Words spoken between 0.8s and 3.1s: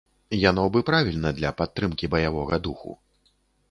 і правільна для падтрымкі баявога духу.